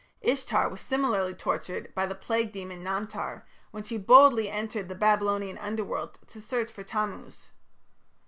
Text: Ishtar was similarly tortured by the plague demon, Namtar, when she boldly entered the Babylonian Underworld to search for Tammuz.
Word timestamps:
Ishtar 0.21 0.67
was 0.67 0.81
similarly 0.81 1.35
tortured 1.35 1.93
by 1.93 2.07
the 2.07 2.15
plague 2.15 2.51
demon, 2.53 2.83
Namtar, 2.83 3.43
when 3.69 3.83
she 3.83 3.99
boldly 3.99 4.49
entered 4.49 4.89
the 4.89 4.95
Babylonian 4.95 5.59
Underworld 5.59 6.17
to 6.29 6.41
search 6.41 6.71
for 6.71 6.81
Tammuz. 6.81 7.51